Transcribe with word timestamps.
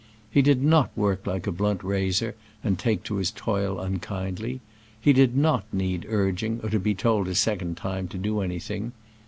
He 0.31 0.41
did 0.41 0.63
not 0.63 0.89
work 0.97 1.27
like 1.27 1.45
a 1.45 1.51
blunt 1.51 1.83
razor 1.83 2.33
and 2.63 2.79
take 2.79 3.03
to 3.03 3.17
his 3.17 3.29
toil 3.29 3.79
unkindly. 3.79 4.59
He 4.99 5.13
did 5.13 5.37
not 5.37 5.71
need 5.71 6.01
■ 6.01 6.05
urging 6.09 6.59
or 6.63 6.71
to 6.71 6.79
be 6.79 6.95
told 6.95 7.27
a 7.27 7.35
second 7.35 7.77
time 7.77 8.07
to 8.07 8.17
do 8.17 8.41
anything. 8.41 8.93